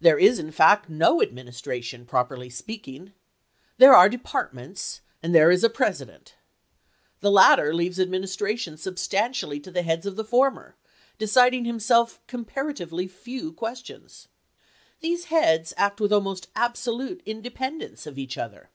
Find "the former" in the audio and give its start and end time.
10.16-10.74